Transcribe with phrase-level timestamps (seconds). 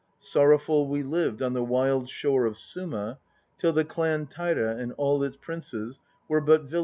[0.17, 3.19] Sorrowful we lived On the wild shore of Suma,
[3.59, 6.79] Till the clan Taira and all its princes Were but villagers of Suma.